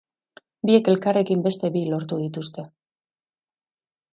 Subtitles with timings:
[0.69, 2.67] Biek elkarrekin beste bi lortu dituzte.